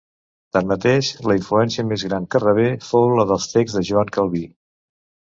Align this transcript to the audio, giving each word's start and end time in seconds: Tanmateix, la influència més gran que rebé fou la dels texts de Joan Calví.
Tanmateix, 0.55 1.09
la 1.31 1.35
influència 1.39 1.85
més 1.89 2.05
gran 2.07 2.25
que 2.35 2.41
rebé 2.43 2.65
fou 2.85 3.05
la 3.19 3.25
dels 3.33 3.45
texts 3.51 3.77
de 3.77 3.83
Joan 3.91 4.09
Calví. 4.17 4.43